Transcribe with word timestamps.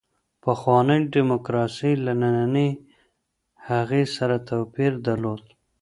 پخوانۍ 0.43 1.01
دیموکراسي 1.15 1.91
له 2.05 2.13
نننۍ 2.21 2.69
هغې 3.67 4.03
سره 4.15 4.35
توپیر 4.49 4.91
درلود. 5.07 5.43